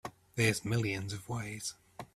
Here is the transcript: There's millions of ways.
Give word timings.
There's 0.33 0.65
millions 0.65 1.13
of 1.13 1.29
ways. 1.29 1.75